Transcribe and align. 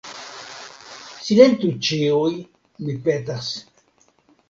Silentu 1.27 1.71
ĉiuj, 1.89 2.35
mi 2.83 2.99
petas! 3.07 3.55